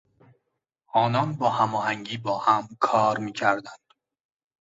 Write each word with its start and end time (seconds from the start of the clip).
آنان 0.93 1.33
با 1.33 1.49
هماهنگی 1.49 2.17
با 2.17 2.37
هم 2.37 2.67
کار 2.79 3.17
میکردند. 3.17 3.93